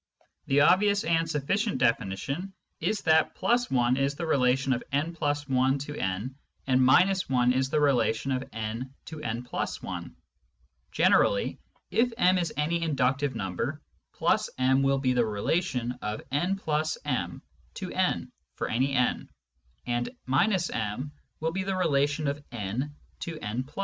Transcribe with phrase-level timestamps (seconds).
[0.47, 6.35] The obvious and sufficient definition is that +1 is the relation of m+i to n,
[6.65, 6.87] and—
[7.27, 10.01] 1 is the relation of n to w+i.
[10.91, 11.59] Generally,
[11.91, 13.79] if m is any inductive number,
[14.21, 17.41] \ m will be the relation of n \ m
[17.75, 19.29] to n (for any n),
[19.85, 21.11] and— m
[21.41, 23.73] will be the relation of n to n \ m.